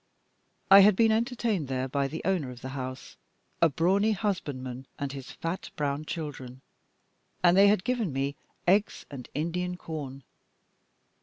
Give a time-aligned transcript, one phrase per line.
[0.71, 3.17] I had been entertained there by the owner of the house,
[3.61, 6.61] a brawny husbandman and his fat brown children,
[7.43, 8.35] and they had given me
[8.67, 10.23] eggs and Indian corn.